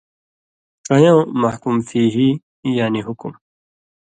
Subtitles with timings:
[0.87, 2.33] ڇَیؤں 'محکُوم فیہ'
[2.77, 3.31] یعنی حُکُم